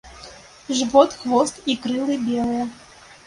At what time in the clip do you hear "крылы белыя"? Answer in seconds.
1.83-2.65